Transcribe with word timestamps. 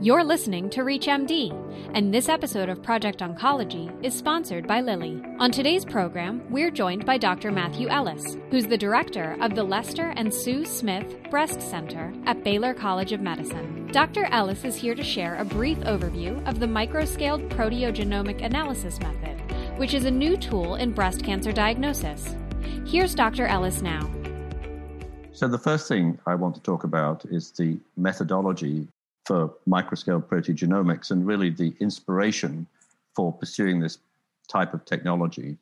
You're 0.00 0.22
listening 0.22 0.70
to 0.70 0.82
ReachMD, 0.82 1.90
and 1.92 2.14
this 2.14 2.28
episode 2.28 2.68
of 2.68 2.80
Project 2.80 3.18
Oncology 3.18 3.92
is 4.00 4.14
sponsored 4.14 4.64
by 4.64 4.80
Lilly. 4.80 5.20
On 5.40 5.50
today's 5.50 5.84
program, 5.84 6.40
we're 6.50 6.70
joined 6.70 7.04
by 7.04 7.18
Dr. 7.18 7.50
Matthew 7.50 7.88
Ellis, 7.88 8.36
who's 8.52 8.68
the 8.68 8.78
director 8.78 9.36
of 9.40 9.56
the 9.56 9.64
Lester 9.64 10.12
and 10.14 10.32
Sue 10.32 10.64
Smith 10.64 11.16
Breast 11.30 11.60
Center 11.60 12.14
at 12.26 12.44
Baylor 12.44 12.74
College 12.74 13.10
of 13.10 13.20
Medicine. 13.20 13.88
Dr. 13.90 14.26
Ellis 14.26 14.62
is 14.62 14.76
here 14.76 14.94
to 14.94 15.02
share 15.02 15.34
a 15.34 15.44
brief 15.44 15.78
overview 15.78 16.46
of 16.48 16.60
the 16.60 16.66
microscaled 16.66 17.48
proteogenomic 17.48 18.44
analysis 18.44 19.00
method, 19.00 19.40
which 19.78 19.94
is 19.94 20.04
a 20.04 20.10
new 20.12 20.36
tool 20.36 20.76
in 20.76 20.92
breast 20.92 21.24
cancer 21.24 21.50
diagnosis. 21.50 22.36
Here's 22.86 23.16
Dr. 23.16 23.48
Ellis 23.48 23.82
now. 23.82 24.08
So, 25.32 25.48
the 25.48 25.58
first 25.58 25.88
thing 25.88 26.20
I 26.24 26.36
want 26.36 26.54
to 26.54 26.60
talk 26.60 26.84
about 26.84 27.24
is 27.24 27.50
the 27.50 27.80
methodology 27.96 28.86
for 29.28 29.54
microscale 29.68 30.24
proteogenomics 30.24 31.10
and 31.10 31.26
really 31.26 31.50
the 31.50 31.74
inspiration 31.80 32.66
for 33.14 33.30
pursuing 33.30 33.78
this 33.78 33.98
type 34.48 34.72
of 34.72 34.86
technology. 34.86 35.58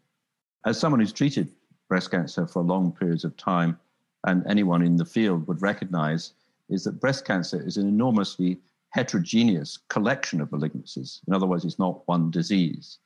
As 0.64 0.78
someone 0.78 1.00
who's 1.00 1.12
treated 1.12 1.48
breast 1.88 2.12
cancer 2.12 2.46
for 2.46 2.62
long 2.62 2.92
periods 2.92 3.24
of 3.24 3.36
time, 3.36 3.76
and 4.24 4.46
anyone 4.46 4.82
in 4.82 4.96
the 4.96 5.04
field 5.04 5.48
would 5.48 5.62
recognize, 5.62 6.32
is 6.68 6.84
that 6.84 7.00
breast 7.00 7.24
cancer 7.24 7.60
is 7.60 7.76
an 7.76 7.88
enormously 7.88 8.56
heterogeneous 8.90 9.78
collection 9.88 10.40
of 10.40 10.50
malignancies. 10.50 11.18
In 11.26 11.34
other 11.34 11.46
words, 11.46 11.64
it's 11.64 11.78
not 11.78 12.06
one 12.06 12.30
disease. 12.30 12.98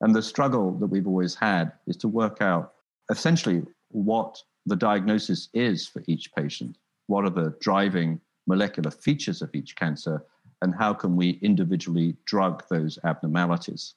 And 0.00 0.14
the 0.14 0.22
struggle 0.22 0.78
that 0.78 0.86
we've 0.86 1.08
always 1.08 1.34
had 1.34 1.72
is 1.88 1.96
to 1.96 2.08
work 2.08 2.40
out 2.40 2.74
essentially 3.10 3.64
what 3.90 4.40
the 4.64 4.76
diagnosis 4.76 5.48
is 5.54 5.88
for 5.88 6.04
each 6.06 6.32
patient. 6.36 6.78
What 7.08 7.24
are 7.24 7.30
the 7.30 7.56
driving 7.60 8.20
molecular 8.48 8.90
features 8.90 9.42
of 9.42 9.54
each 9.54 9.76
cancer 9.76 10.24
and 10.62 10.74
how 10.74 10.92
can 10.92 11.14
we 11.14 11.38
individually 11.42 12.16
drug 12.24 12.64
those 12.68 12.98
abnormalities. 13.04 13.94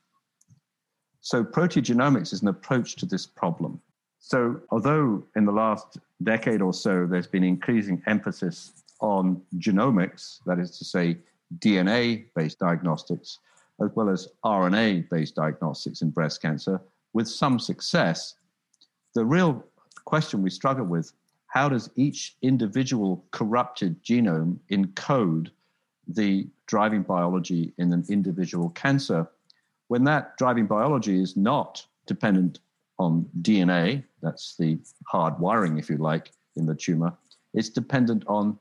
So, 1.22 1.44
proteogenomics 1.44 2.34
is 2.34 2.42
an 2.42 2.50
approach 2.50 2.96
to 2.98 3.06
this 3.06 3.26
problem. 3.26 3.82
So, 4.20 4.62
although 4.70 5.24
in 5.36 5.46
the 5.46 5.52
last 5.52 5.98
decade 6.22 6.62
or 6.62 6.74
so 6.74 7.08
there's 7.08 7.28
been 7.28 7.44
increasing 7.44 8.02
emphasis 8.06 8.74
on 9.00 9.42
genomics, 9.58 10.40
that 10.46 10.60
is 10.60 10.78
to 10.78 10.86
say, 10.86 11.18
DNA 11.58 12.26
based 12.36 12.60
diagnostics, 12.60 13.40
as 13.84 13.90
well 13.96 14.10
as 14.10 14.28
RNA 14.46 15.10
based 15.10 15.36
diagnostics 15.36 16.02
in 16.02 16.12
breast 16.12 16.42
cancer, 16.42 16.80
with 17.14 17.28
some 17.28 17.60
success, 17.60 18.36
the 19.16 19.26
real 19.26 19.64
question 20.06 20.42
we 20.42 20.50
struggle 20.50 20.86
with 20.86 21.12
how 21.52 21.68
does 21.68 21.90
each 21.96 22.36
individual 22.42 23.26
corrupted 23.32 24.02
genome 24.04 24.58
encode 24.72 25.50
the 26.08 26.48
driving 26.66 27.04
biology 27.04 27.74
in 27.78 27.92
an 27.92 28.06
individual 28.10 28.70
cancer 28.70 29.28
when 29.92 30.06
that 30.06 30.38
driving 30.38 30.68
biology 30.68 31.22
is 31.22 31.36
not 31.36 31.86
dependent 32.06 32.60
on 32.98 33.26
DNA, 33.42 34.02
that's 34.22 34.56
the 34.56 34.80
hard 35.06 35.38
wiring, 35.38 35.78
if 35.78 35.90
you 35.90 35.98
like, 35.98 36.32
in 36.56 36.66
the 36.66 36.74
tumor, 36.74 37.14
it's 37.54 37.68
dependent 37.68 38.24
on 38.28 38.58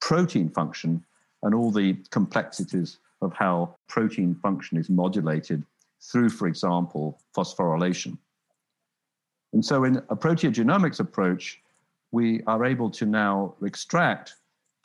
protein 0.00 0.48
function 0.48 1.04
and 1.42 1.54
all 1.54 1.70
the 1.70 1.92
complexities 2.10 3.00
of 3.20 3.34
how 3.34 3.76
protein 3.86 4.34
function 4.34 4.78
is 4.78 4.88
modulated 4.88 5.62
through, 6.00 6.30
for 6.30 6.48
example, 6.48 7.20
phosphorylation. 7.36 8.16
And 9.52 9.64
so, 9.64 9.84
in 9.84 9.96
a 10.08 10.16
proteogenomics 10.16 11.00
approach, 11.00 11.60
we 12.10 12.42
are 12.46 12.64
able 12.64 12.90
to 12.90 13.06
now 13.06 13.54
extract 13.62 14.34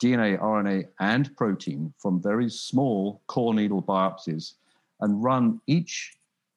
DNA, 0.02 0.38
RNA, 0.38 0.88
and 1.00 1.34
protein 1.36 1.92
from 1.98 2.20
very 2.20 2.50
small 2.50 3.22
core 3.26 3.54
needle 3.54 3.82
biopsies 3.82 4.54
and 5.00 5.22
run 5.22 5.60
each 5.66 6.16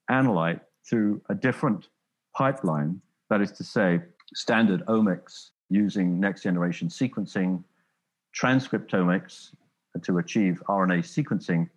analyte 0.09 0.61
through 0.87 1.21
a 1.29 1.35
different 1.35 1.87
pipeline. 2.35 3.01
That 3.29 3.41
is 3.41 3.51
to 3.53 3.63
say, 3.63 4.01
standard 4.33 4.85
omics 4.85 5.51
using 5.69 6.19
next 6.19 6.43
generation 6.43 6.87
sequencing, 6.87 7.63
transcriptomics 8.35 9.53
to 10.03 10.19
achieve 10.19 10.61
RNA 10.69 10.99
sequencing, 10.99 11.69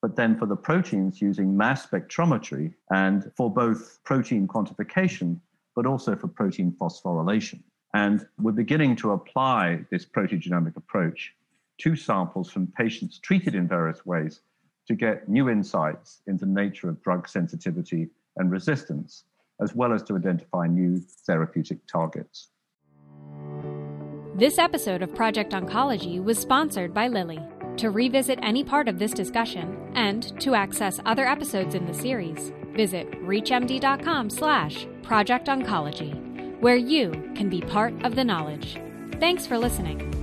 but 0.00 0.16
then 0.16 0.38
for 0.38 0.46
the 0.46 0.56
proteins 0.56 1.22
using 1.22 1.56
mass 1.56 1.86
spectrometry 1.86 2.72
and 2.90 3.30
for 3.36 3.50
both 3.50 3.98
protein 4.04 4.46
quantification 4.46 5.38
but 5.74 5.86
also 5.86 6.16
for 6.16 6.28
protein 6.28 6.72
phosphorylation. 6.80 7.60
And 7.94 8.26
we're 8.40 8.52
beginning 8.52 8.96
to 8.96 9.12
apply 9.12 9.84
this 9.90 10.06
proteogenomic 10.06 10.76
approach 10.76 11.34
to 11.78 11.96
samples 11.96 12.50
from 12.50 12.66
patients 12.68 13.18
treated 13.18 13.54
in 13.54 13.68
various 13.68 14.04
ways 14.06 14.40
to 14.86 14.94
get 14.94 15.28
new 15.28 15.48
insights 15.48 16.22
into 16.26 16.44
the 16.44 16.50
nature 16.50 16.88
of 16.88 17.02
drug 17.02 17.28
sensitivity 17.28 18.08
and 18.36 18.50
resistance, 18.50 19.24
as 19.60 19.74
well 19.74 19.92
as 19.92 20.02
to 20.04 20.16
identify 20.16 20.66
new 20.66 21.00
therapeutic 21.26 21.78
targets. 21.86 22.48
This 24.34 24.58
episode 24.58 25.02
of 25.02 25.14
Project 25.14 25.52
Oncology 25.52 26.22
was 26.22 26.38
sponsored 26.38 26.94
by 26.94 27.08
Lilly. 27.08 27.40
To 27.76 27.90
revisit 27.90 28.38
any 28.42 28.64
part 28.64 28.88
of 28.88 28.98
this 28.98 29.12
discussion 29.12 29.92
and 29.94 30.38
to 30.40 30.54
access 30.54 31.00
other 31.04 31.26
episodes 31.26 31.74
in 31.74 31.86
the 31.86 31.94
series, 31.94 32.52
visit 32.74 33.10
reachmd.com 33.22 34.30
slash 34.30 34.86
projectoncology, 35.12 36.58
where 36.62 36.74
you 36.74 37.10
can 37.34 37.50
be 37.50 37.60
part 37.60 37.92
of 38.02 38.14
the 38.14 38.24
knowledge. 38.24 38.78
Thanks 39.20 39.46
for 39.46 39.58
listening. 39.58 40.21